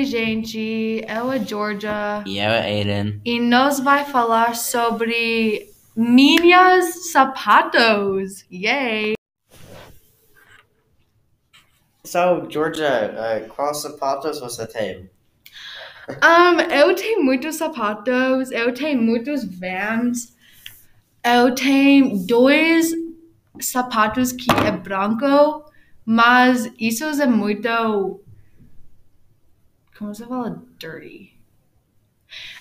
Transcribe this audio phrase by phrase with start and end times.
[0.00, 3.20] a gente, eu a Georgia, E eu, Aiden.
[3.24, 8.44] e nós vai falar sobre minhas sapatos.
[8.52, 9.14] Yay!
[12.04, 15.10] So, Georgia, uh, qual sapatos você tem?
[16.08, 20.36] Um, eu tenho muitos sapatos, eu tenho muitos Vans,
[21.24, 22.92] eu tenho dois
[23.58, 25.64] sapatos que é branco,
[26.04, 28.20] mas isso é muito.
[29.98, 30.62] Como se fala?
[30.78, 31.32] Dirty.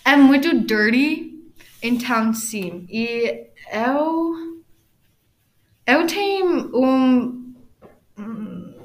[0.05, 2.85] É muito dirty, então sim.
[2.89, 4.55] E eu.
[5.85, 7.53] Eu tenho um.
[8.17, 8.75] hum,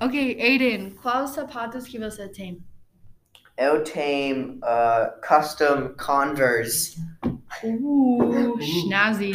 [0.00, 2.62] Ok, Aiden, quais sapatos que você tem?
[3.56, 7.00] Eu tenho uh, custom Converse.
[7.64, 9.34] Uh, snazzy.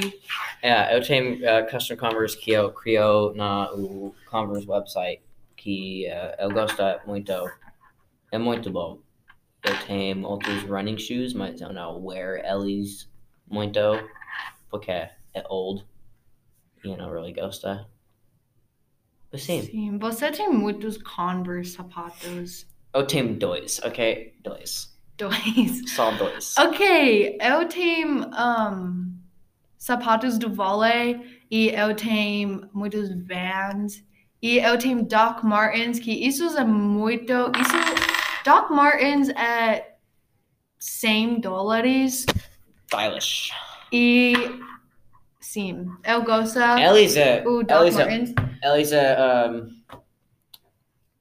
[0.62, 5.22] É, eu tenho uh, custom Converse que eu crio na o Converse website
[5.64, 7.32] que uh, eu gosto muito.
[8.32, 9.00] É muito bom.
[9.64, 13.10] Eu tenho outros running shoes, mas eu não wear eles
[13.48, 13.80] muito
[14.70, 15.14] porque é
[15.48, 15.86] old
[16.84, 17.68] e eu não really gosto.
[19.36, 22.68] Sim, Sim, você tem muitos Converse sapatos.
[22.94, 24.36] eu tenho dois, ok?
[24.44, 24.96] Dois.
[25.18, 25.90] Dois.
[25.96, 26.56] Só dois.
[26.58, 29.18] Ok, eu tenho um,
[29.78, 34.04] sapatos do vôlei e eu tenho muitos Vans
[34.44, 39.96] e eu tenho Doc Martens que isso é muito isso Doc Martens é
[40.78, 42.26] 100 dólares
[42.92, 43.52] Stylish.
[43.92, 44.34] e
[45.40, 47.44] sim, eu gosto Eles é.
[47.48, 48.00] o Doc Eles é.
[48.00, 49.18] Martens Eles é.
[49.50, 49.84] Um,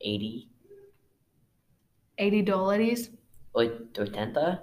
[0.05, 0.49] 80?
[2.19, 3.13] 80 dólares
[3.55, 4.63] Oit- 80?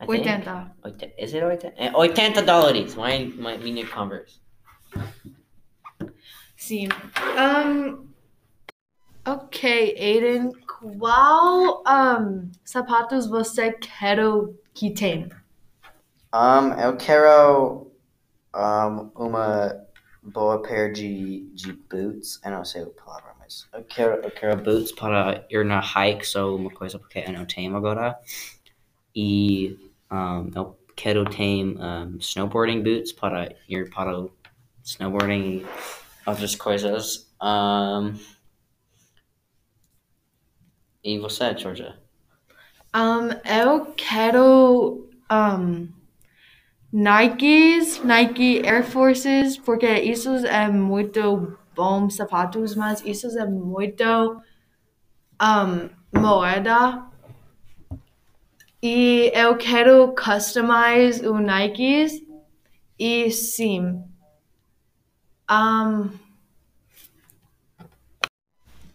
[0.00, 0.10] I think.
[0.10, 1.74] 80 Oit- Is it 80?
[1.76, 2.94] É 80 dólares.
[2.94, 4.40] My, my, minha Converse.
[6.58, 6.88] Sim.
[7.38, 8.08] Um,
[9.24, 14.18] ok, Aiden, qual um, sapatos você quer
[14.74, 15.28] que?
[16.34, 17.92] Um, eu quero
[18.54, 19.86] um, uma
[20.20, 22.40] boa pair de, de boots.
[22.44, 26.26] Eu não sei a palavra, mas Eu quero, eu quero boots para ir na hike,
[26.26, 28.18] so uma coisa porque eu não tenho agora.
[29.14, 29.78] E
[30.10, 34.26] um, eu quero ter um, snowboarding boots para ir para
[34.82, 35.66] snowboarding e
[36.28, 37.32] outras coisas.
[37.42, 38.14] Um,
[41.02, 41.96] e você, Georgia?
[42.94, 45.88] Um, eu quero um,
[46.92, 54.04] Nikes, Nike Air Forces, porque isso é muito bom sapatos, mas isso é muito
[55.40, 55.88] um,
[56.18, 57.06] moeda.
[58.82, 62.22] E eu quero customize o Nikes
[62.98, 64.07] e sim.
[65.50, 66.10] Um,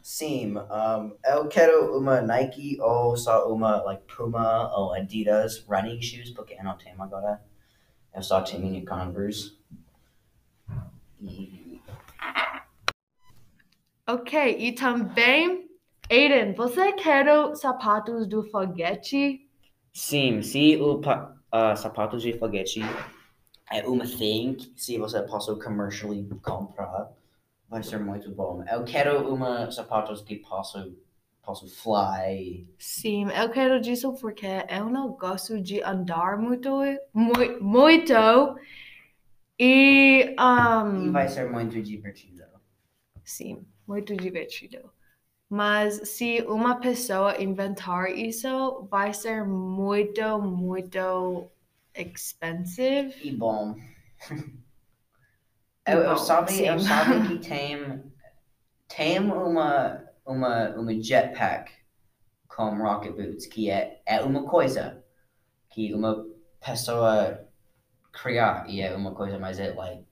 [0.03, 6.29] Sim, um, eu quero uma Nike ou só uma like Puma ou Adidas running shoes,
[6.29, 7.41] porque eu não tenho agora.
[8.13, 9.57] Eu só tenho minha Converse.
[11.19, 11.81] E
[14.07, 15.69] ok, e também,
[16.11, 19.49] Aiden, você quer sapatos do foguete?
[19.93, 22.81] Sim, se o uh, sapatos de foguete
[23.73, 27.11] é uma thing, se você possa commercially comprar,
[27.69, 28.63] vai ser muito bom.
[28.65, 30.95] Eu quero uma sapatos que posso,
[31.43, 32.67] posso fly.
[32.77, 36.69] Sim, eu quero disso porque eu não gosto de andar muito,
[37.13, 38.13] mui- muito.
[39.59, 40.35] E,
[40.95, 42.45] E um, vai ser muito divertido.
[43.23, 44.91] sim, muito divertido.
[45.49, 51.49] Mas se uma pessoa inventar isso, vai ser muito, muito
[51.95, 53.15] expensive.
[53.19, 53.75] E bom.
[55.87, 56.79] E Eu, bom, eu sabe, eu sim.
[56.79, 58.03] sabe que tem,
[58.87, 61.71] tem uma, uma, uma jetpack
[62.47, 65.03] com rocket boots que é, é uma coisa
[65.69, 66.25] que uma
[66.61, 67.47] pessoa
[68.13, 70.05] criar e é uma coisa, mas é like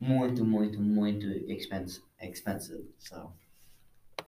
[0.00, 2.04] muito, muito, muito expensive.
[2.20, 3.32] expensive so.